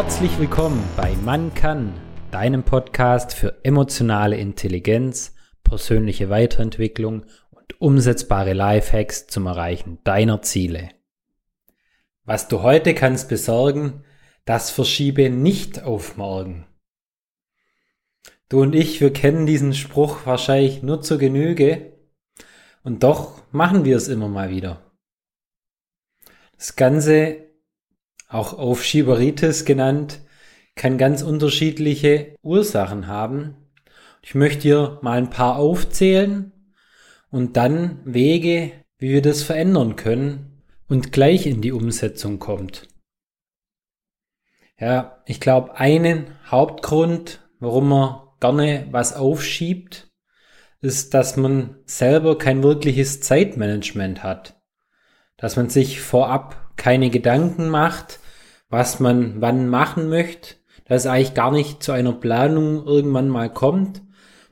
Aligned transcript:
Herzlich 0.00 0.38
willkommen 0.38 0.88
bei 0.96 1.16
Man 1.24 1.52
kann, 1.54 1.92
deinem 2.30 2.62
Podcast 2.62 3.34
für 3.34 3.64
emotionale 3.64 4.36
Intelligenz, 4.36 5.34
persönliche 5.64 6.30
Weiterentwicklung 6.30 7.26
und 7.50 7.80
umsetzbare 7.80 8.52
Lifehacks 8.52 9.26
zum 9.26 9.46
Erreichen 9.46 9.98
deiner 10.04 10.40
Ziele. 10.40 10.90
Was 12.24 12.46
du 12.46 12.62
heute 12.62 12.94
kannst 12.94 13.28
besorgen, 13.28 14.04
das 14.44 14.70
verschiebe 14.70 15.30
nicht 15.30 15.82
auf 15.82 16.16
morgen. 16.16 16.68
Du 18.48 18.62
und 18.62 18.76
ich, 18.76 19.00
wir 19.00 19.12
kennen 19.12 19.46
diesen 19.46 19.74
Spruch 19.74 20.26
wahrscheinlich 20.26 20.80
nur 20.80 21.02
zur 21.02 21.18
Genüge 21.18 21.98
und 22.84 23.02
doch 23.02 23.42
machen 23.50 23.84
wir 23.84 23.96
es 23.96 24.06
immer 24.06 24.28
mal 24.28 24.50
wieder. 24.50 24.80
Das 26.56 26.76
Ganze, 26.76 27.47
auch 28.28 28.52
Aufschieberitis 28.56 29.64
genannt, 29.64 30.20
kann 30.74 30.98
ganz 30.98 31.22
unterschiedliche 31.22 32.36
Ursachen 32.42 33.06
haben. 33.06 33.56
Ich 34.22 34.34
möchte 34.34 34.62
dir 34.62 34.98
mal 35.02 35.18
ein 35.18 35.30
paar 35.30 35.56
aufzählen 35.56 36.52
und 37.30 37.56
dann 37.56 38.00
Wege, 38.04 38.72
wie 38.98 39.10
wir 39.10 39.22
das 39.22 39.42
verändern 39.42 39.96
können 39.96 40.62
und 40.88 41.12
gleich 41.12 41.46
in 41.46 41.60
die 41.60 41.72
Umsetzung 41.72 42.38
kommt. 42.38 42.88
Ja, 44.78 45.22
ich 45.26 45.40
glaube, 45.40 45.76
einen 45.76 46.30
Hauptgrund, 46.46 47.40
warum 47.58 47.88
man 47.88 48.20
gerne 48.40 48.86
was 48.90 49.14
aufschiebt, 49.14 50.08
ist, 50.80 51.14
dass 51.14 51.36
man 51.36 51.76
selber 51.86 52.38
kein 52.38 52.62
wirkliches 52.62 53.20
Zeitmanagement 53.20 54.22
hat. 54.22 54.60
Dass 55.36 55.56
man 55.56 55.68
sich 55.68 56.00
vorab 56.00 56.67
keine 56.78 57.10
Gedanken 57.10 57.68
macht, 57.68 58.20
was 58.70 59.00
man 59.00 59.42
wann 59.42 59.68
machen 59.68 60.08
möchte, 60.08 60.54
dass 60.86 61.02
es 61.02 61.06
eigentlich 61.06 61.34
gar 61.34 61.52
nicht 61.52 61.82
zu 61.82 61.92
einer 61.92 62.12
Planung 62.12 62.86
irgendwann 62.86 63.28
mal 63.28 63.52
kommt. 63.52 64.00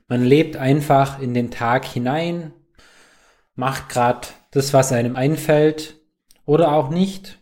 Man 0.07 0.23
lebt 0.23 0.55
einfach 0.55 1.19
in 1.19 1.33
den 1.33 1.49
Tag 1.49 1.85
hinein, 1.85 2.53
macht 3.55 3.89
gerade 3.89 4.27
das, 4.51 4.73
was 4.73 4.91
einem 4.91 5.15
einfällt 5.15 5.99
oder 6.45 6.71
auch 6.73 6.89
nicht. 6.89 7.39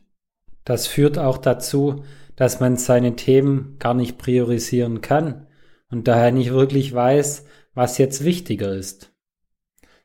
Das 0.63 0.87
führt 0.87 1.17
auch 1.17 1.37
dazu, 1.37 2.05
dass 2.35 2.59
man 2.59 2.77
seine 2.77 3.15
Themen 3.15 3.75
gar 3.79 3.93
nicht 3.93 4.17
priorisieren 4.17 5.01
kann 5.01 5.47
und 5.91 6.07
daher 6.07 6.31
nicht 6.31 6.51
wirklich 6.51 6.93
weiß, 6.93 7.45
was 7.73 7.97
jetzt 7.97 8.23
wichtiger 8.23 8.73
ist. 8.73 9.11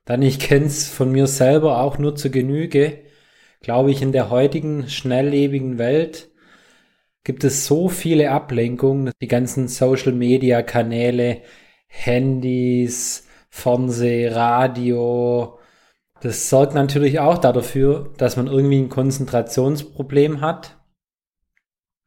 Dann 0.05 0.23
ich 0.23 0.39
kenn's 0.39 0.89
von 0.89 1.13
mir 1.13 1.27
selber 1.27 1.81
auch 1.81 1.99
nur 1.99 2.17
zu 2.17 2.31
Genüge, 2.31 3.05
glaube 3.61 3.91
ich, 3.91 4.03
in 4.03 4.13
der 4.13 4.31
heutigen 4.31 4.89
schnelllebigen 4.89 5.79
Welt 5.79 6.31
gibt 7.25 7.45
es 7.45 7.67
so 7.67 7.89
viele 7.89 8.31
Ablenkungen, 8.31 9.13
die 9.21 9.29
ganzen 9.29 9.69
Social 9.69 10.13
Media 10.13 10.63
Kanäle, 10.63 11.43
Handys, 11.87 13.27
Fernseh, 13.51 14.29
Radio. 14.29 15.59
Das 16.23 16.49
sorgt 16.49 16.75
natürlich 16.75 17.19
auch 17.21 17.39
dafür, 17.39 18.13
dass 18.17 18.37
man 18.37 18.47
irgendwie 18.47 18.79
ein 18.79 18.89
Konzentrationsproblem 18.89 20.41
hat. 20.41 20.79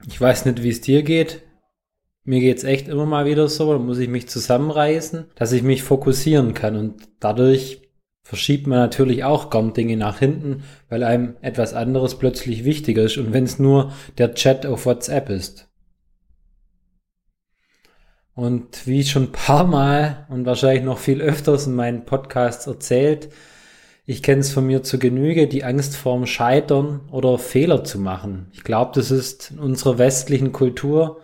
Ich 0.08 0.20
weiß 0.20 0.46
nicht, 0.46 0.64
wie 0.64 0.70
es 0.70 0.82
dir 0.82 1.04
geht. 1.04 1.44
Mir 2.24 2.40
geht's 2.40 2.64
echt 2.64 2.88
immer 2.88 3.06
mal 3.06 3.26
wieder 3.26 3.50
so, 3.50 3.74
da 3.74 3.80
muss 3.80 3.98
ich 4.00 4.08
mich 4.08 4.30
zusammenreißen, 4.30 5.32
dass 5.36 5.52
ich 5.52 5.62
mich 5.62 5.84
fokussieren 5.84 6.54
kann 6.54 6.78
und 6.78 7.10
dadurch 7.20 7.83
verschiebt 8.24 8.68
man 8.68 8.80
natürlich 8.80 9.24
auch 9.24 9.50
gern 9.50 9.74
Dinge 9.74 9.98
nach 9.98 10.20
hinten, 10.20 10.64
weil 10.90 11.04
einem 11.04 11.36
etwas 11.42 11.74
anderes 11.74 12.18
plötzlich 12.18 12.64
wichtiger 12.64 13.04
ist 13.04 13.18
und 13.18 13.34
wenn 13.34 13.44
es 13.44 13.60
nur 13.60 13.92
der 14.18 14.34
Chat 14.34 14.66
auf 14.66 14.86
WhatsApp 14.86 15.30
ist. 15.30 15.68
Und 18.36 18.88
wie 18.88 19.04
schon 19.04 19.24
ein 19.24 19.32
paar 19.32 19.66
Mal 19.66 20.26
und 20.30 20.46
wahrscheinlich 20.46 20.84
noch 20.84 20.98
viel 20.98 21.22
öfters 21.22 21.68
in 21.68 21.76
meinen 21.76 22.06
Podcasts 22.06 22.66
erzählt, 22.66 23.30
ich 24.06 24.22
kenne 24.22 24.42
es 24.42 24.52
von 24.52 24.66
mir 24.66 24.84
zu 24.84 25.00
Genüge, 25.00 25.48
die 25.48 25.64
Angst 25.64 25.96
vorm 25.96 26.26
Scheitern 26.26 27.02
oder 27.12 27.38
Fehler 27.38 27.86
zu 27.86 28.00
machen. 28.00 28.48
Ich 28.52 28.64
glaube, 28.64 28.92
das 28.96 29.12
ist 29.12 29.52
in 29.52 29.60
unserer 29.60 29.98
westlichen 29.98 30.52
Kultur 30.52 31.22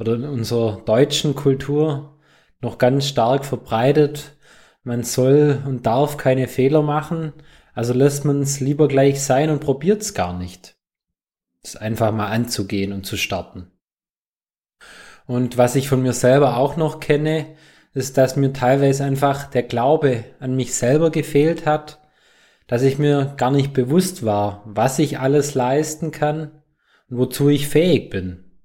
oder 0.00 0.14
in 0.14 0.24
unserer 0.24 0.80
deutschen 0.84 1.36
Kultur 1.36 2.18
noch 2.60 2.78
ganz 2.78 3.06
stark 3.06 3.44
verbreitet. 3.44 4.36
Man 4.88 5.02
soll 5.02 5.62
und 5.66 5.84
darf 5.84 6.16
keine 6.16 6.48
Fehler 6.48 6.80
machen, 6.80 7.34
also 7.74 7.92
lässt 7.92 8.24
man 8.24 8.40
es 8.40 8.58
lieber 8.58 8.88
gleich 8.88 9.20
sein 9.20 9.50
und 9.50 9.60
probiert 9.60 10.00
es 10.00 10.14
gar 10.14 10.32
nicht. 10.32 10.78
Es 11.62 11.76
einfach 11.76 12.10
mal 12.10 12.28
anzugehen 12.28 12.94
und 12.94 13.04
zu 13.04 13.18
starten. 13.18 13.70
Und 15.26 15.58
was 15.58 15.76
ich 15.76 15.90
von 15.90 16.00
mir 16.00 16.14
selber 16.14 16.56
auch 16.56 16.78
noch 16.78 17.00
kenne, 17.00 17.54
ist, 17.92 18.16
dass 18.16 18.36
mir 18.36 18.54
teilweise 18.54 19.04
einfach 19.04 19.50
der 19.50 19.64
Glaube 19.64 20.24
an 20.40 20.56
mich 20.56 20.74
selber 20.74 21.10
gefehlt 21.10 21.66
hat, 21.66 22.00
dass 22.66 22.80
ich 22.80 22.98
mir 22.98 23.34
gar 23.36 23.50
nicht 23.50 23.74
bewusst 23.74 24.24
war, 24.24 24.62
was 24.64 24.98
ich 24.98 25.18
alles 25.18 25.54
leisten 25.54 26.12
kann 26.12 26.62
und 27.10 27.18
wozu 27.18 27.50
ich 27.50 27.68
fähig 27.68 28.08
bin. 28.08 28.58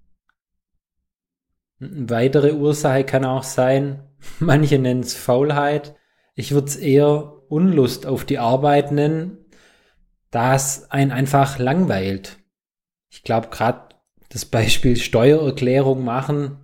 Eine 1.81 2.09
weitere 2.09 2.53
Ursache 2.53 3.03
kann 3.03 3.25
auch 3.25 3.43
sein, 3.43 4.07
manche 4.39 4.79
nennen 4.79 5.01
es 5.01 5.15
Faulheit. 5.15 5.97
Ich 6.35 6.51
würde 6.51 6.67
es 6.67 6.75
eher 6.75 7.33
Unlust 7.49 8.05
auf 8.05 8.25
die 8.25 8.39
Arbeit 8.39 8.91
nennen, 8.91 9.37
da 10.31 10.55
es 10.55 10.89
einen 10.89 11.11
einfach 11.11 11.59
langweilt. 11.59 12.39
Ich 13.11 13.23
glaube, 13.23 13.49
gerade 13.49 13.89
das 14.29 14.45
Beispiel 14.45 14.95
Steuererklärung 14.97 16.03
machen, 16.03 16.57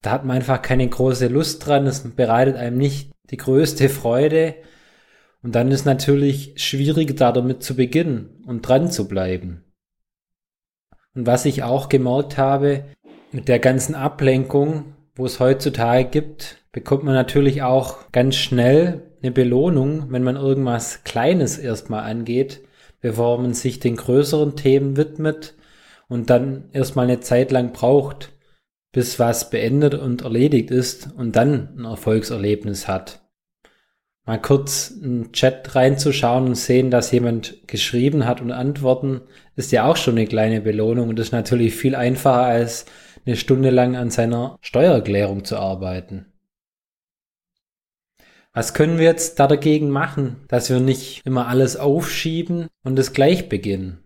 da 0.00 0.12
hat 0.12 0.24
man 0.24 0.36
einfach 0.36 0.60
keine 0.62 0.86
große 0.88 1.28
Lust 1.28 1.66
dran, 1.66 1.86
es 1.86 2.02
bereitet 2.14 2.56
einem 2.56 2.76
nicht 2.76 3.10
die 3.30 3.38
größte 3.38 3.88
Freude. 3.88 4.54
Und 5.42 5.54
dann 5.54 5.70
ist 5.70 5.86
natürlich 5.86 6.54
schwierig, 6.62 7.16
da 7.16 7.32
damit 7.32 7.62
zu 7.62 7.74
beginnen 7.74 8.42
und 8.46 8.62
dran 8.62 8.90
zu 8.90 9.08
bleiben. 9.08 9.64
Und 11.14 11.26
was 11.26 11.44
ich 11.44 11.62
auch 11.62 11.88
gemerkt 11.88 12.38
habe, 12.38 12.84
mit 13.32 13.48
der 13.48 13.58
ganzen 13.58 13.94
Ablenkung, 13.94 14.94
wo 15.14 15.26
es 15.26 15.40
heutzutage 15.40 16.08
gibt, 16.08 16.63
bekommt 16.74 17.04
man 17.04 17.14
natürlich 17.14 17.62
auch 17.62 18.10
ganz 18.10 18.34
schnell 18.34 19.02
eine 19.22 19.30
Belohnung, 19.30 20.10
wenn 20.10 20.24
man 20.24 20.34
irgendwas 20.34 21.04
Kleines 21.04 21.56
erstmal 21.56 22.02
angeht, 22.02 22.62
bevor 23.00 23.40
man 23.40 23.54
sich 23.54 23.78
den 23.78 23.94
größeren 23.94 24.56
Themen 24.56 24.96
widmet 24.96 25.54
und 26.08 26.30
dann 26.30 26.64
erstmal 26.72 27.04
eine 27.04 27.20
Zeit 27.20 27.52
lang 27.52 27.72
braucht, 27.72 28.32
bis 28.90 29.20
was 29.20 29.50
beendet 29.50 29.94
und 29.94 30.22
erledigt 30.22 30.72
ist 30.72 31.10
und 31.16 31.36
dann 31.36 31.78
ein 31.78 31.84
Erfolgserlebnis 31.84 32.88
hat. 32.88 33.20
Mal 34.26 34.42
kurz 34.42 34.90
in 34.90 35.22
den 35.22 35.32
Chat 35.32 35.76
reinzuschauen 35.76 36.46
und 36.46 36.56
sehen, 36.56 36.90
dass 36.90 37.12
jemand 37.12 37.68
geschrieben 37.68 38.26
hat 38.26 38.40
und 38.40 38.50
antworten, 38.50 39.20
ist 39.54 39.70
ja 39.70 39.86
auch 39.86 39.96
schon 39.96 40.16
eine 40.16 40.26
kleine 40.26 40.60
Belohnung 40.60 41.10
und 41.10 41.20
ist 41.20 41.30
natürlich 41.30 41.76
viel 41.76 41.94
einfacher 41.94 42.42
als 42.42 42.86
eine 43.26 43.36
Stunde 43.36 43.70
lang 43.70 43.94
an 43.94 44.10
seiner 44.10 44.56
Steuererklärung 44.60 45.44
zu 45.44 45.56
arbeiten. 45.56 46.33
Was 48.54 48.72
können 48.72 48.98
wir 48.98 49.04
jetzt 49.04 49.40
da 49.40 49.48
dagegen 49.48 49.90
machen, 49.90 50.44
dass 50.46 50.70
wir 50.70 50.78
nicht 50.78 51.26
immer 51.26 51.48
alles 51.48 51.76
aufschieben 51.76 52.68
und 52.84 52.96
es 53.00 53.12
gleich 53.12 53.48
beginnen? 53.48 53.98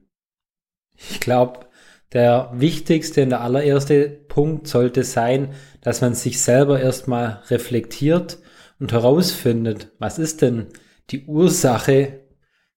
Ich 0.97 1.20
glaube, 1.20 1.66
der 2.14 2.50
wichtigste 2.54 3.22
und 3.25 3.31
der 3.31 3.42
allererste 3.42 4.08
Punkt 4.08 4.66
sollte 4.66 5.04
sein, 5.04 5.53
dass 5.82 6.00
man 6.00 6.14
sich 6.14 6.41
selber 6.41 6.81
erstmal 6.81 7.42
reflektiert 7.50 8.38
und 8.81 8.91
herausfindet, 8.91 9.92
was 9.98 10.19
ist 10.19 10.41
denn 10.41 10.69
die 11.10 11.26
Ursache, 11.26 12.25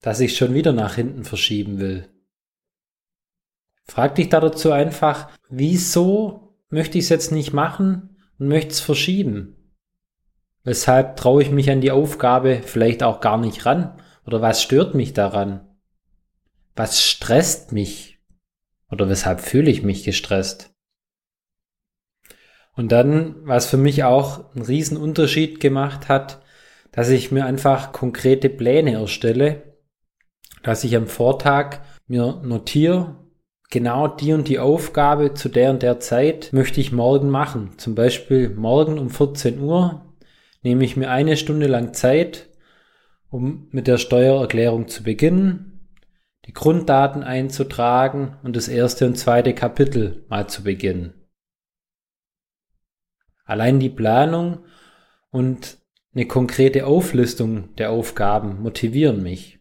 dass 0.01 0.19
ich 0.19 0.35
schon 0.35 0.53
wieder 0.53 0.73
nach 0.73 0.95
hinten 0.95 1.23
verschieben 1.23 1.79
will. 1.79 2.09
Frag 3.85 4.15
dich 4.15 4.27
da 4.27 4.41
dazu 4.41 4.71
einfach, 4.71 5.29
wieso 5.49 6.57
möchte 6.69 6.97
ich 6.97 7.05
es 7.05 7.09
jetzt 7.09 7.31
nicht 7.31 7.53
machen 7.53 8.17
und 8.39 8.49
möchte 8.49 8.71
es 8.71 8.81
verschieben? 8.81 9.60
Weshalb 10.63 11.15
traue 11.15 11.41
ich 11.41 11.49
mich 11.49 11.71
an 11.71 11.81
die 11.81 11.91
Aufgabe 11.91 12.61
vielleicht 12.63 13.01
auch 13.03 13.19
gar 13.19 13.37
nicht 13.37 13.65
ran? 13.65 13.99
Oder 14.25 14.41
was 14.41 14.61
stört 14.61 14.93
mich 14.93 15.13
daran? 15.13 15.67
Was 16.75 17.03
stresst 17.03 17.71
mich? 17.71 18.19
Oder 18.91 19.09
weshalb 19.09 19.41
fühle 19.41 19.71
ich 19.71 19.81
mich 19.81 20.03
gestresst? 20.03 20.71
Und 22.73 22.91
dann, 22.91 23.35
was 23.43 23.65
für 23.65 23.77
mich 23.77 24.03
auch 24.03 24.53
einen 24.53 24.65
riesen 24.65 24.97
Unterschied 24.97 25.59
gemacht 25.59 26.09
hat, 26.09 26.41
dass 26.91 27.09
ich 27.09 27.31
mir 27.31 27.45
einfach 27.45 27.91
konkrete 27.91 28.49
Pläne 28.49 28.93
erstelle, 28.93 29.77
dass 30.63 30.83
ich 30.83 30.95
am 30.95 31.07
Vortag 31.07 31.79
mir 32.07 32.39
notiere, 32.43 33.15
genau 33.69 34.07
die 34.07 34.33
und 34.33 34.47
die 34.47 34.59
Aufgabe 34.59 35.33
zu 35.33 35.49
der 35.49 35.71
und 35.71 35.81
der 35.81 35.99
Zeit 35.99 36.53
möchte 36.53 36.79
ich 36.79 36.91
morgen 36.91 37.29
machen. 37.29 37.71
Zum 37.77 37.95
Beispiel 37.95 38.49
morgen 38.49 38.99
um 38.99 39.09
14 39.09 39.59
Uhr 39.59 40.10
nehme 40.61 40.83
ich 40.83 40.95
mir 40.95 41.09
eine 41.09 41.37
Stunde 41.37 41.67
lang 41.67 41.93
Zeit, 41.93 42.49
um 43.29 43.67
mit 43.71 43.87
der 43.87 43.97
Steuererklärung 43.97 44.87
zu 44.87 45.03
beginnen, 45.03 45.89
die 46.45 46.53
Grunddaten 46.53 47.23
einzutragen 47.23 48.37
und 48.43 48.55
das 48.55 48.67
erste 48.67 49.05
und 49.05 49.17
zweite 49.17 49.53
Kapitel 49.53 50.25
mal 50.27 50.47
zu 50.47 50.63
beginnen. 50.63 51.13
Allein 53.45 53.79
die 53.79 53.89
Planung 53.89 54.65
und 55.29 55.77
eine 56.13 56.25
konkrete 56.25 56.85
Auflistung 56.85 57.75
der 57.75 57.91
Aufgaben 57.91 58.61
motivieren 58.61 59.23
mich. 59.23 59.59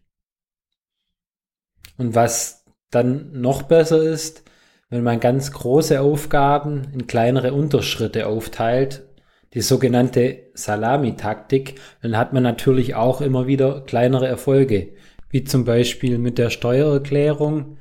Und 1.97 2.15
was 2.15 2.65
dann 2.89 3.31
noch 3.39 3.63
besser 3.63 4.01
ist, 4.01 4.43
wenn 4.89 5.03
man 5.03 5.19
ganz 5.21 5.51
große 5.51 6.01
Aufgaben 6.01 6.91
in 6.93 7.07
kleinere 7.07 7.53
Unterschritte 7.53 8.27
aufteilt, 8.27 9.07
die 9.53 9.61
sogenannte 9.61 10.49
Salami-Taktik, 10.53 11.79
dann 12.01 12.17
hat 12.17 12.33
man 12.33 12.43
natürlich 12.43 12.95
auch 12.95 13.21
immer 13.21 13.47
wieder 13.47 13.81
kleinere 13.81 14.27
Erfolge, 14.27 14.93
wie 15.29 15.43
zum 15.43 15.65
Beispiel 15.65 16.17
mit 16.17 16.37
der 16.37 16.49
Steuererklärung, 16.49 17.77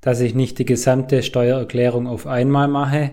dass 0.00 0.20
ich 0.20 0.34
nicht 0.34 0.58
die 0.58 0.64
gesamte 0.64 1.22
Steuererklärung 1.22 2.06
auf 2.06 2.26
einmal 2.26 2.68
mache, 2.68 3.12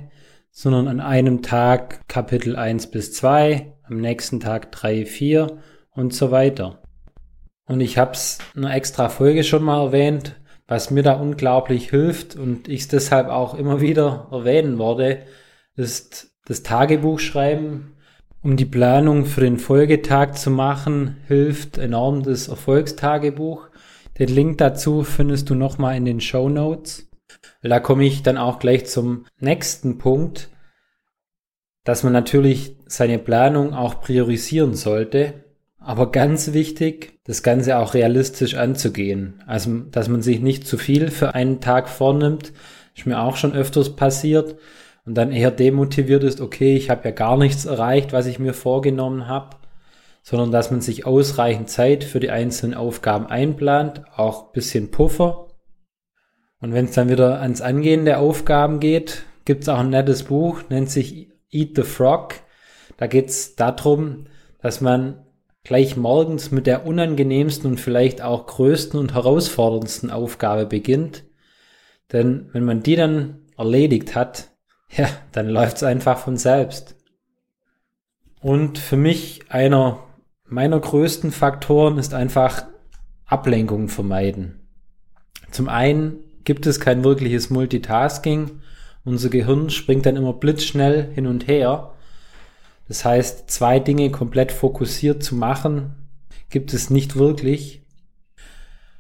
sondern 0.51 0.88
an 0.88 1.00
einem 1.00 1.41
Tag 1.41 2.07
Kapitel 2.07 2.56
1 2.56 2.88
bis 2.88 3.13
2, 3.13 3.73
am 3.83 3.97
nächsten 4.01 4.39
Tag 4.39 4.71
3, 4.71 5.06
4 5.06 5.59
und 5.91 6.13
so 6.13 6.31
weiter. 6.31 6.81
Und 7.65 7.81
ich 7.81 8.00
habe 8.00 8.13
es 8.13 8.39
in 8.56 8.65
einer 8.65 8.75
extra 8.75 9.09
Folge 9.09 9.44
schon 9.44 9.63
mal 9.63 9.85
erwähnt, 9.85 10.35
was 10.67 10.91
mir 10.91 11.03
da 11.03 11.13
unglaublich 11.13 11.89
hilft 11.89 12.35
und 12.35 12.67
ich 12.67 12.81
es 12.81 12.88
deshalb 12.88 13.27
auch 13.27 13.56
immer 13.56 13.81
wieder 13.81 14.27
erwähnen 14.31 14.79
werde, 14.79 15.23
ist 15.75 16.31
das 16.45 16.63
Tagebuchschreiben. 16.63 17.95
Um 18.41 18.56
die 18.56 18.65
Planung 18.65 19.25
für 19.25 19.41
den 19.41 19.59
Folgetag 19.59 20.31
zu 20.36 20.50
machen, 20.50 21.18
hilft 21.27 21.77
enorm 21.77 22.24
das 22.24 22.47
Erfolgstagebuch. 22.47 23.68
Den 24.18 24.30
Link 24.30 24.59
dazu 24.59 25.03
findest 25.03 25.50
du 25.50 25.56
nochmal 25.56 25.97
in 25.97 26.06
den 26.06 26.21
Show 26.21 26.47
Notes. 26.47 27.09
Da 27.62 27.81
komme 27.81 28.06
ich 28.06 28.24
dann 28.24 28.38
auch 28.38 28.59
gleich 28.59 28.86
zum 28.86 29.25
nächsten 29.41 29.97
Punkt, 29.97 30.50
dass 31.83 32.03
man 32.03 32.13
natürlich 32.13 32.77
seine 32.86 33.19
Planung 33.19 33.74
auch 33.74 34.00
priorisieren 34.00 34.74
sollte. 34.74 35.33
Aber 35.77 36.09
ganz 36.09 36.53
wichtig, 36.53 37.19
das 37.25 37.44
Ganze 37.44 37.77
auch 37.77 37.94
realistisch 37.94 38.56
anzugehen. 38.56 39.44
Also, 39.47 39.80
dass 39.92 40.07
man 40.07 40.21
sich 40.21 40.39
nicht 40.39 40.65
zu 40.65 40.77
viel 40.77 41.12
für 41.12 41.35
einen 41.35 41.59
Tag 41.59 41.89
vornimmt, 41.89 42.53
ist 42.95 43.06
mir 43.06 43.19
auch 43.19 43.35
schon 43.35 43.53
öfters 43.53 43.97
passiert 43.97 44.56
und 45.09 45.15
dann 45.15 45.31
eher 45.31 45.50
demotiviert 45.50 46.23
ist, 46.23 46.39
okay, 46.39 46.75
ich 46.75 46.91
habe 46.91 47.06
ja 47.06 47.09
gar 47.09 47.35
nichts 47.35 47.65
erreicht, 47.65 48.13
was 48.13 48.27
ich 48.27 48.38
mir 48.38 48.53
vorgenommen 48.53 49.27
habe, 49.27 49.56
sondern 50.21 50.51
dass 50.51 50.69
man 50.69 50.81
sich 50.81 51.07
ausreichend 51.07 51.67
Zeit 51.67 52.03
für 52.03 52.19
die 52.19 52.29
einzelnen 52.29 52.75
Aufgaben 52.75 53.25
einplant, 53.25 54.03
auch 54.15 54.51
bisschen 54.51 54.91
Puffer. 54.91 55.47
Und 56.61 56.73
wenn 56.73 56.85
es 56.85 56.91
dann 56.91 57.09
wieder 57.09 57.41
ans 57.41 57.61
Angehen 57.61 58.06
der 58.06 58.19
Aufgaben 58.19 58.79
geht, 58.79 59.23
gibt 59.45 59.63
es 59.63 59.69
auch 59.69 59.79
ein 59.79 59.89
nettes 59.89 60.25
Buch, 60.25 60.61
nennt 60.69 60.91
sich 60.91 61.31
Eat 61.50 61.75
the 61.75 61.81
Frog. 61.81 62.35
Da 62.97 63.07
geht 63.07 63.29
es 63.29 63.56
darum, 63.56 64.27
dass 64.61 64.79
man 64.79 65.25
gleich 65.63 65.97
morgens 65.97 66.51
mit 66.51 66.67
der 66.67 66.85
unangenehmsten 66.85 67.67
und 67.67 67.79
vielleicht 67.79 68.21
auch 68.21 68.45
größten 68.45 69.00
und 69.00 69.15
herausforderndsten 69.15 70.11
Aufgabe 70.11 70.67
beginnt. 70.67 71.23
Denn 72.13 72.51
wenn 72.53 72.63
man 72.63 72.83
die 72.83 72.95
dann 72.95 73.47
erledigt 73.57 74.13
hat, 74.13 74.48
ja, 74.91 75.07
dann 75.31 75.47
läuft 75.50 75.77
es 75.77 75.83
einfach 75.83 76.19
von 76.19 76.38
selbst. 76.38 76.95
Und 78.41 78.77
für 78.77 78.97
mich 78.97 79.41
einer 79.50 80.00
meiner 80.45 80.80
größten 80.80 81.31
Faktoren 81.31 81.97
ist 81.97 82.13
einfach 82.13 82.65
Ablenkung 83.25 83.89
vermeiden. 83.89 84.68
Zum 85.51 85.69
einen 85.69 86.18
gibt 86.44 86.65
es 86.65 86.80
kein 86.80 87.03
wirkliches 87.03 87.50
Multitasking. 87.50 88.62
Unser 89.03 89.30
Gehirn 89.30 89.69
springt 89.69 90.06
dann 90.06 90.15
immer 90.15 90.33
blitzschnell 90.33 91.12
hin 91.13 91.27
und 91.27 91.47
her 91.47 91.94
das 92.89 93.06
heißt, 93.06 93.51
zwei 93.51 93.80
Dinge 93.80 94.09
komplett 94.09 94.51
fokussiert 94.51 95.24
zu 95.24 95.35
machen, 95.35 95.94
gibt 96.50 96.74
es 96.74 96.89
nicht 96.89 97.15
wirklich. 97.15 97.83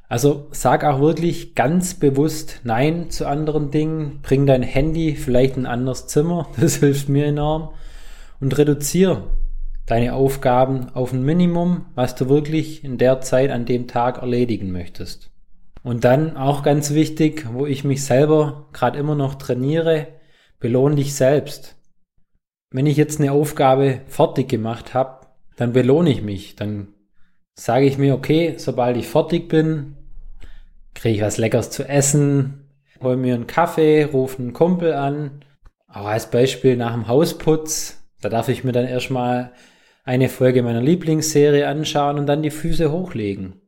Also 0.09 0.47
sag 0.51 0.83
auch 0.83 0.99
wirklich 0.99 1.55
ganz 1.55 1.93
bewusst 1.93 2.59
Nein 2.65 3.09
zu 3.09 3.25
anderen 3.25 3.71
Dingen. 3.71 4.19
Bring 4.21 4.45
dein 4.45 4.63
Handy 4.63 5.15
vielleicht 5.15 5.55
in 5.55 5.65
ein 5.65 5.71
anderes 5.71 6.07
Zimmer. 6.07 6.49
Das 6.59 6.75
hilft 6.77 7.07
mir 7.07 7.25
enorm. 7.25 7.69
Und 8.41 8.57
reduziere 8.57 9.29
deine 9.85 10.13
Aufgaben 10.13 10.89
auf 10.89 11.13
ein 11.13 11.23
Minimum, 11.23 11.85
was 11.95 12.15
du 12.15 12.27
wirklich 12.27 12.83
in 12.83 12.97
der 12.97 13.21
Zeit 13.21 13.51
an 13.51 13.65
dem 13.65 13.87
Tag 13.87 14.17
erledigen 14.17 14.71
möchtest. 14.71 15.31
Und 15.83 16.03
dann 16.03 16.35
auch 16.35 16.63
ganz 16.63 16.93
wichtig, 16.93 17.47
wo 17.53 17.65
ich 17.65 17.85
mich 17.85 18.03
selber 18.03 18.67
gerade 18.73 18.99
immer 18.99 19.15
noch 19.15 19.35
trainiere, 19.35 20.07
belohn 20.59 20.97
dich 20.97 21.15
selbst 21.15 21.77
wenn 22.71 22.85
ich 22.85 22.97
jetzt 22.97 23.19
eine 23.19 23.31
Aufgabe 23.31 24.01
fertig 24.07 24.47
gemacht 24.47 24.93
habe, 24.93 25.27
dann 25.55 25.73
belohne 25.73 26.11
ich 26.11 26.21
mich. 26.21 26.55
Dann 26.55 26.89
sage 27.55 27.85
ich 27.85 27.97
mir, 27.97 28.13
okay, 28.13 28.55
sobald 28.57 28.97
ich 28.97 29.07
fertig 29.07 29.47
bin, 29.47 29.95
kriege 30.99 31.15
ich 31.15 31.21
was 31.21 31.37
Leckeres 31.37 31.69
zu 31.69 31.87
essen, 31.87 32.65
hole 33.01 33.15
mir 33.15 33.33
einen 33.33 33.47
Kaffee, 33.47 34.03
rufe 34.03 34.39
einen 34.39 34.51
Kumpel 34.51 34.93
an. 34.93 35.45
Auch 35.87 36.05
als 36.05 36.29
Beispiel 36.29 36.75
nach 36.75 36.93
dem 36.93 37.07
Hausputz, 37.07 38.03
da 38.21 38.27
darf 38.27 38.49
ich 38.49 38.65
mir 38.65 38.73
dann 38.73 38.85
erstmal 38.85 39.53
eine 40.03 40.27
Folge 40.27 40.61
meiner 40.61 40.81
Lieblingsserie 40.81 41.67
anschauen 41.67 42.19
und 42.19 42.25
dann 42.25 42.43
die 42.43 42.51
Füße 42.51 42.91
hochlegen. 42.91 43.61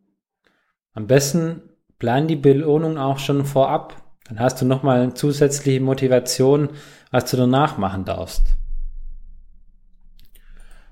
Am 0.93 1.07
besten 1.07 1.61
plan 1.99 2.27
die 2.27 2.35
Belohnung 2.35 2.97
auch 2.97 3.17
schon 3.17 3.45
vorab. 3.45 3.95
Dann 4.27 4.39
hast 4.39 4.61
du 4.61 4.65
nochmal 4.65 5.01
eine 5.01 5.13
zusätzliche 5.13 5.79
Motivation, 5.79 6.69
was 7.11 7.31
du 7.31 7.37
danach 7.37 7.77
machen 7.77 8.03
darfst. 8.03 8.43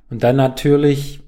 Und 0.09 0.23
dann 0.23 0.37
natürlich, 0.37 1.19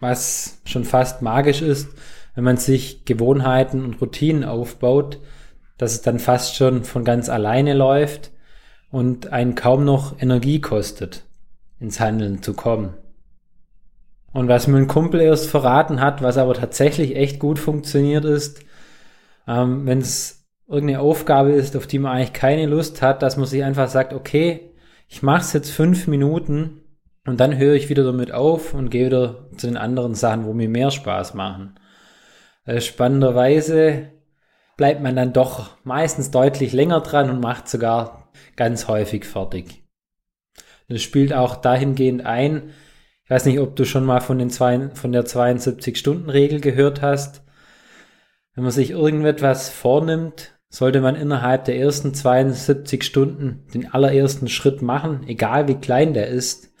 was 0.00 0.62
schon 0.64 0.84
fast 0.84 1.20
magisch 1.20 1.60
ist, 1.60 1.90
wenn 2.34 2.44
man 2.44 2.56
sich 2.56 3.04
Gewohnheiten 3.04 3.84
und 3.84 4.00
Routinen 4.00 4.44
aufbaut, 4.44 5.18
dass 5.78 5.92
es 5.92 6.02
dann 6.02 6.18
fast 6.18 6.56
schon 6.56 6.84
von 6.84 7.04
ganz 7.04 7.28
alleine 7.28 7.74
läuft 7.74 8.30
und 8.90 9.32
einen 9.32 9.54
kaum 9.54 9.84
noch 9.84 10.20
Energie 10.20 10.60
kostet, 10.60 11.24
ins 11.80 12.00
Handeln 12.00 12.42
zu 12.42 12.54
kommen. 12.54 12.94
Und 14.32 14.48
was 14.48 14.66
mir 14.66 14.78
ein 14.78 14.88
Kumpel 14.88 15.20
erst 15.20 15.50
verraten 15.50 16.00
hat, 16.00 16.22
was 16.22 16.38
aber 16.38 16.54
tatsächlich 16.54 17.16
echt 17.16 17.38
gut 17.38 17.58
funktioniert 17.58 18.24
ist, 18.24 18.64
ähm, 19.46 19.86
wenn 19.86 19.98
es 19.98 20.46
irgendeine 20.68 21.00
Aufgabe 21.00 21.52
ist, 21.52 21.76
auf 21.76 21.86
die 21.86 21.98
man 21.98 22.12
eigentlich 22.12 22.32
keine 22.32 22.66
Lust 22.66 23.02
hat, 23.02 23.22
dass 23.22 23.36
man 23.36 23.46
sich 23.46 23.62
einfach 23.62 23.88
sagt, 23.88 24.14
okay, 24.14 24.72
ich 25.08 25.22
mache 25.22 25.42
es 25.42 25.52
jetzt 25.52 25.70
fünf 25.70 26.06
Minuten 26.06 26.80
und 27.26 27.40
dann 27.40 27.58
höre 27.58 27.74
ich 27.74 27.90
wieder 27.90 28.04
damit 28.04 28.32
auf 28.32 28.72
und 28.72 28.90
gehe 28.90 29.06
wieder 29.06 29.50
zu 29.56 29.66
den 29.66 29.76
anderen 29.76 30.14
Sachen, 30.14 30.46
wo 30.46 30.54
mir 30.54 30.68
mehr 30.68 30.90
Spaß 30.90 31.34
machen. 31.34 31.74
Äh, 32.64 32.80
spannenderweise 32.80 34.10
bleibt 34.76 35.02
man 35.02 35.16
dann 35.16 35.32
doch 35.32 35.76
meistens 35.84 36.30
deutlich 36.30 36.72
länger 36.72 37.00
dran 37.00 37.30
und 37.30 37.40
macht 37.40 37.68
sogar 37.68 38.30
ganz 38.56 38.88
häufig 38.88 39.24
fertig. 39.24 39.84
Das 40.88 41.02
spielt 41.02 41.32
auch 41.32 41.56
dahingehend 41.56 42.26
ein, 42.26 42.72
ich 43.24 43.30
weiß 43.30 43.46
nicht, 43.46 43.60
ob 43.60 43.76
du 43.76 43.84
schon 43.84 44.04
mal 44.04 44.20
von, 44.20 44.38
den 44.38 44.50
zwei, 44.50 44.90
von 44.94 45.12
der 45.12 45.24
72-Stunden-Regel 45.24 46.60
gehört 46.60 47.00
hast. 47.02 47.42
Wenn 48.54 48.64
man 48.64 48.72
sich 48.72 48.90
irgendetwas 48.90 49.70
vornimmt, 49.70 50.58
sollte 50.68 51.00
man 51.00 51.14
innerhalb 51.14 51.64
der 51.64 51.78
ersten 51.78 52.14
72 52.14 53.02
Stunden 53.02 53.66
den 53.72 53.92
allerersten 53.92 54.48
Schritt 54.48 54.82
machen, 54.82 55.24
egal 55.26 55.68
wie 55.68 55.76
klein 55.76 56.14
der 56.14 56.28
ist, 56.28 56.71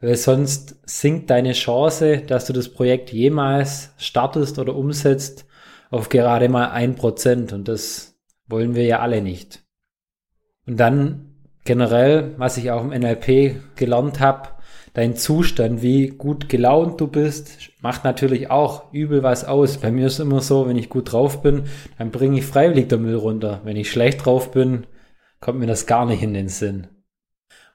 weil 0.00 0.16
sonst 0.16 0.76
sinkt 0.84 1.30
deine 1.30 1.52
Chance, 1.52 2.18
dass 2.18 2.46
du 2.46 2.52
das 2.52 2.68
Projekt 2.68 3.12
jemals 3.12 3.92
startest 3.98 4.58
oder 4.58 4.74
umsetzt, 4.76 5.46
auf 5.90 6.08
gerade 6.08 6.48
mal 6.48 6.70
ein 6.70 6.94
Prozent 6.94 7.52
und 7.52 7.66
das 7.68 8.18
wollen 8.46 8.74
wir 8.74 8.84
ja 8.84 9.00
alle 9.00 9.22
nicht. 9.22 9.64
Und 10.66 10.78
dann 10.78 11.34
generell, 11.64 12.34
was 12.36 12.56
ich 12.56 12.70
auch 12.70 12.82
im 12.82 12.90
NLP 12.90 13.76
gelernt 13.76 14.20
habe, 14.20 14.50
dein 14.94 15.16
Zustand, 15.16 15.82
wie 15.82 16.08
gut 16.08 16.48
gelaunt 16.48 17.00
du 17.00 17.06
bist, 17.06 17.70
macht 17.80 18.04
natürlich 18.04 18.50
auch 18.50 18.92
übel 18.92 19.22
was 19.22 19.44
aus. 19.44 19.78
Bei 19.78 19.90
mir 19.90 20.06
ist 20.06 20.18
immer 20.18 20.40
so, 20.40 20.66
wenn 20.66 20.76
ich 20.76 20.88
gut 20.88 21.12
drauf 21.12 21.42
bin, 21.42 21.64
dann 21.98 22.10
bringe 22.10 22.38
ich 22.38 22.46
freiwillig 22.46 22.88
der 22.88 22.98
Müll 22.98 23.16
runter. 23.16 23.60
Wenn 23.64 23.76
ich 23.76 23.90
schlecht 23.90 24.24
drauf 24.24 24.50
bin, 24.50 24.86
kommt 25.40 25.58
mir 25.58 25.66
das 25.66 25.86
gar 25.86 26.06
nicht 26.06 26.22
in 26.22 26.34
den 26.34 26.48
Sinn. 26.48 26.88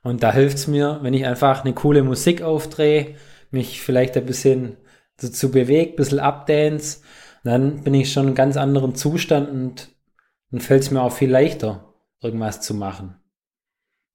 Und 0.04 0.22
da 0.22 0.34
hilft's 0.34 0.68
mir, 0.68 1.00
wenn 1.02 1.14
ich 1.14 1.26
einfach 1.26 1.64
eine 1.64 1.74
coole 1.74 2.04
Musik 2.04 2.42
aufdrehe, 2.42 3.16
mich 3.52 3.82
vielleicht 3.82 4.18
ein 4.18 4.26
bisschen 4.26 4.78
dazu 5.18 5.50
bewege, 5.50 5.92
ein 5.92 5.96
bisschen 5.96 6.20
abdance, 6.20 7.02
dann 7.44 7.84
bin 7.84 7.94
ich 7.94 8.12
schon 8.12 8.30
in 8.30 8.36
ganz 8.36 8.58
anderen 8.58 8.96
Zustand 8.96 9.50
und 9.50 9.90
dann 10.52 10.60
fällt 10.60 10.84
es 10.84 10.92
mir 10.92 11.02
auch 11.02 11.14
viel 11.14 11.32
leichter, 11.32 11.94
irgendwas 12.22 12.62
zu 12.62 12.74
machen. 12.74 13.16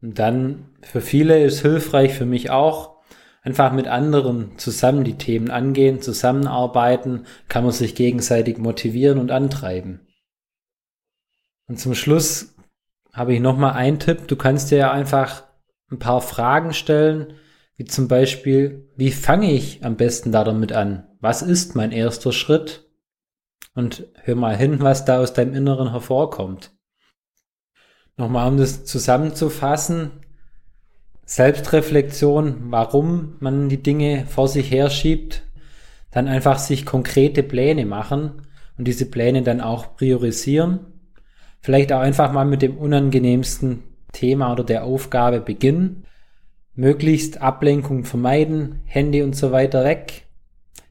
Und 0.00 0.18
dann 0.18 0.76
für 0.82 1.00
viele 1.00 1.42
ist 1.42 1.62
hilfreich, 1.62 2.14
für 2.14 2.26
mich 2.26 2.50
auch, 2.50 2.98
einfach 3.42 3.72
mit 3.72 3.88
anderen 3.88 4.58
zusammen 4.58 5.04
die 5.04 5.16
Themen 5.16 5.50
angehen, 5.50 6.02
zusammenarbeiten, 6.02 7.24
kann 7.48 7.64
man 7.64 7.72
sich 7.72 7.94
gegenseitig 7.94 8.58
motivieren 8.58 9.18
und 9.18 9.30
antreiben. 9.30 10.06
Und 11.66 11.78
zum 11.78 11.94
Schluss 11.94 12.54
habe 13.12 13.34
ich 13.34 13.40
nochmal 13.40 13.72
einen 13.72 13.98
Tipp. 13.98 14.28
Du 14.28 14.36
kannst 14.36 14.70
dir 14.70 14.78
ja 14.78 14.92
einfach 14.92 15.47
ein 15.90 15.98
paar 15.98 16.20
Fragen 16.20 16.72
stellen, 16.72 17.34
wie 17.76 17.84
zum 17.84 18.08
Beispiel, 18.08 18.88
wie 18.96 19.12
fange 19.12 19.52
ich 19.52 19.84
am 19.84 19.96
besten 19.96 20.32
da 20.32 20.44
damit 20.44 20.72
an? 20.72 21.06
Was 21.20 21.42
ist 21.42 21.74
mein 21.76 21.92
erster 21.92 22.32
Schritt? 22.32 22.84
Und 23.74 24.08
hör 24.24 24.34
mal 24.34 24.56
hin, 24.56 24.80
was 24.80 25.04
da 25.04 25.20
aus 25.20 25.32
deinem 25.32 25.54
Inneren 25.54 25.92
hervorkommt. 25.92 26.72
Nochmal, 28.16 28.48
um 28.48 28.56
das 28.56 28.84
zusammenzufassen. 28.84 30.10
Selbstreflexion, 31.24 32.72
warum 32.72 33.36
man 33.38 33.68
die 33.68 33.82
Dinge 33.82 34.26
vor 34.26 34.48
sich 34.48 34.70
herschiebt, 34.72 35.42
dann 36.10 36.26
einfach 36.26 36.58
sich 36.58 36.84
konkrete 36.84 37.42
Pläne 37.44 37.86
machen 37.86 38.42
und 38.76 38.88
diese 38.88 39.06
Pläne 39.06 39.42
dann 39.42 39.60
auch 39.60 39.94
priorisieren. 39.94 40.80
Vielleicht 41.60 41.92
auch 41.92 42.00
einfach 42.00 42.32
mal 42.32 42.44
mit 42.44 42.62
dem 42.62 42.78
unangenehmsten 42.78 43.84
Thema 44.18 44.52
oder 44.52 44.64
der 44.64 44.84
Aufgabe 44.84 45.40
beginnen. 45.40 46.04
Möglichst 46.74 47.40
Ablenkung 47.40 48.04
vermeiden, 48.04 48.82
Handy 48.84 49.22
und 49.22 49.36
so 49.36 49.52
weiter 49.52 49.84
weg. 49.84 50.26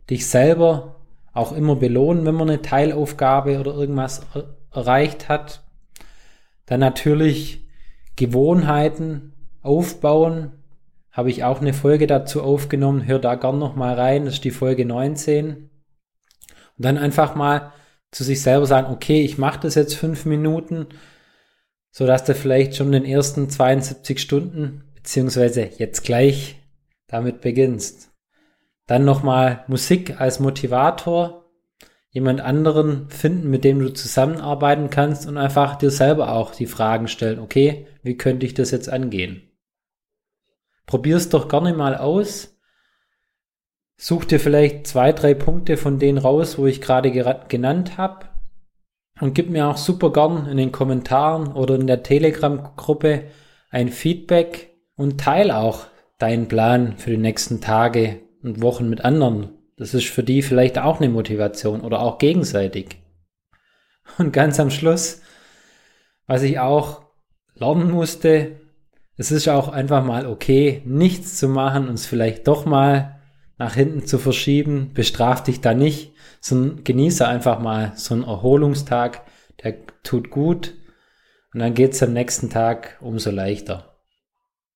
Dich 0.09 0.27
selber 0.27 0.95
auch 1.33 1.51
immer 1.51 1.75
belohnen, 1.75 2.25
wenn 2.25 2.35
man 2.35 2.49
eine 2.49 2.61
Teilaufgabe 2.61 3.59
oder 3.59 3.73
irgendwas 3.73 4.25
erreicht 4.71 5.27
hat. 5.27 5.63
Dann 6.65 6.79
natürlich 6.79 7.67
Gewohnheiten 8.15 9.33
aufbauen. 9.61 10.51
Habe 11.11 11.29
ich 11.29 11.43
auch 11.43 11.61
eine 11.61 11.73
Folge 11.73 12.07
dazu 12.07 12.41
aufgenommen. 12.41 13.05
Hör 13.05 13.19
da 13.19 13.35
gern 13.35 13.59
noch 13.59 13.75
mal 13.75 13.93
rein. 13.93 14.25
Das 14.25 14.35
ist 14.35 14.43
die 14.43 14.51
Folge 14.51 14.85
19. 14.85 15.69
Und 16.77 16.85
dann 16.85 16.97
einfach 16.97 17.35
mal 17.35 17.71
zu 18.11 18.23
sich 18.23 18.41
selber 18.41 18.65
sagen, 18.65 18.93
okay, 18.93 19.21
ich 19.21 19.37
mache 19.37 19.59
das 19.61 19.75
jetzt 19.75 19.95
fünf 19.95 20.25
Minuten, 20.25 20.87
so 21.97 22.05
dass 22.05 22.25
du 22.25 22.35
vielleicht 22.35 22.75
schon 22.75 22.91
den 22.91 23.05
ersten 23.05 23.49
72 23.49 24.19
Stunden 24.19 24.83
beziehungsweise 24.93 25.67
jetzt 25.79 26.03
gleich 26.03 26.61
damit 27.07 27.41
beginnst. 27.41 28.11
Dann 28.85 29.03
nochmal 29.03 29.65
Musik 29.67 30.21
als 30.21 30.39
Motivator, 30.39 31.49
jemand 32.11 32.39
anderen 32.41 33.09
finden, 33.09 33.49
mit 33.49 33.63
dem 33.63 33.79
du 33.79 33.91
zusammenarbeiten 33.91 34.91
kannst 34.91 35.27
und 35.27 35.39
einfach 35.39 35.75
dir 35.75 35.89
selber 35.89 36.33
auch 36.33 36.53
die 36.53 36.67
Fragen 36.67 37.07
stellen, 37.07 37.39
okay, 37.39 37.87
wie 38.03 38.15
könnte 38.15 38.45
ich 38.45 38.53
das 38.53 38.69
jetzt 38.69 38.89
angehen? 38.89 39.49
Probier's 40.85 41.29
doch 41.29 41.49
gerne 41.49 41.73
mal 41.73 41.97
aus. 41.97 42.59
Such 43.95 44.25
dir 44.25 44.39
vielleicht 44.39 44.85
zwei, 44.85 45.13
drei 45.13 45.33
Punkte 45.33 45.77
von 45.77 45.97
denen 45.97 46.19
raus, 46.19 46.59
wo 46.59 46.67
ich 46.67 46.79
gerade 46.79 47.09
genannt 47.47 47.97
habe. 47.97 48.26
Und 49.19 49.33
gib 49.33 49.49
mir 49.49 49.67
auch 49.67 49.77
super 49.77 50.11
gern 50.11 50.47
in 50.47 50.57
den 50.57 50.71
Kommentaren 50.71 51.53
oder 51.53 51.75
in 51.75 51.87
der 51.87 52.03
Telegram-Gruppe 52.03 53.23
ein 53.69 53.89
Feedback 53.89 54.75
und 54.95 55.19
teil 55.19 55.51
auch 55.51 55.85
deinen 56.19 56.47
Plan 56.47 56.97
für 56.97 57.11
die 57.11 57.17
nächsten 57.17 57.61
Tage 57.61 58.19
und 58.43 58.61
Wochen 58.61 58.89
mit 58.89 59.03
anderen. 59.03 59.49
Das 59.77 59.93
ist 59.93 60.07
für 60.07 60.23
die 60.23 60.41
vielleicht 60.41 60.79
auch 60.79 60.99
eine 60.99 61.09
Motivation 61.09 61.81
oder 61.81 62.01
auch 62.01 62.17
gegenseitig. 62.17 63.01
Und 64.17 64.33
ganz 64.33 64.59
am 64.59 64.71
Schluss, 64.71 65.21
was 66.25 66.43
ich 66.43 66.59
auch 66.59 67.01
lernen 67.55 67.91
musste, 67.91 68.59
es 69.17 69.31
ist 69.31 69.47
auch 69.47 69.69
einfach 69.69 70.03
mal 70.03 70.27
okay, 70.27 70.81
nichts 70.85 71.37
zu 71.37 71.49
machen 71.49 71.87
und 71.87 71.95
es 71.95 72.05
vielleicht 72.05 72.47
doch 72.47 72.65
mal 72.65 73.16
nach 73.57 73.75
hinten 73.75 74.05
zu 74.05 74.17
verschieben. 74.17 74.91
Bestraf 74.93 75.43
dich 75.43 75.61
da 75.61 75.73
nicht, 75.73 76.13
sondern 76.41 76.83
genieße 76.83 77.27
einfach 77.27 77.59
mal 77.59 77.93
so 77.95 78.13
einen 78.13 78.23
Erholungstag, 78.23 79.23
der 79.63 79.75
tut 80.03 80.29
gut 80.29 80.75
und 81.53 81.59
dann 81.59 81.73
geht's 81.73 82.03
am 82.03 82.13
nächsten 82.13 82.49
Tag 82.49 82.97
umso 83.01 83.31
leichter. 83.31 83.97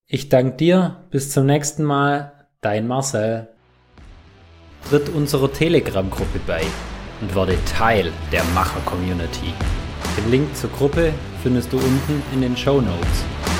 Ich 0.07 0.29
danke 0.29 0.57
dir, 0.57 1.07
bis 1.09 1.31
zum 1.31 1.45
nächsten 1.45 1.83
Mal, 1.83 2.47
dein 2.61 2.87
Marcel. 2.87 3.49
Tritt 4.89 5.09
unserer 5.09 5.53
Telegram-Gruppe 5.53 6.39
bei 6.47 6.63
und 7.21 7.35
werde 7.35 7.57
Teil 7.65 8.11
der 8.31 8.43
Macher-Community. 8.55 9.53
Den 10.17 10.31
Link 10.31 10.55
zur 10.55 10.71
Gruppe 10.71 11.13
findest 11.43 11.71
du 11.71 11.77
unten 11.77 12.23
in 12.33 12.41
den 12.41 12.57
Show 12.57 12.81
Notes. 12.81 13.50